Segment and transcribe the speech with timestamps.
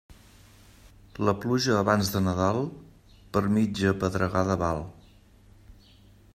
[1.27, 2.63] La pluja abans de Nadal,
[3.37, 4.85] per mitja pedregada val.